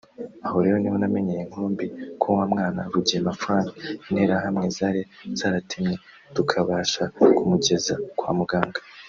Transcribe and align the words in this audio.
Aho 0.45 0.57
rero 0.63 0.77
niho 0.79 0.97
namenyeye 1.01 1.41
inkuru 1.43 1.65
mbi 1.73 1.87
ko 2.21 2.27
wa 2.37 2.45
mwana 2.51 2.81
Rugema 2.93 3.33
Frank 3.41 3.67
interahamwe 4.09 4.67
zari 4.77 5.01
zaratemye 5.39 5.95
tukabasha 6.35 7.03
kumugeza 7.37 7.93
kwa 8.17 8.31
muganga 8.37 8.79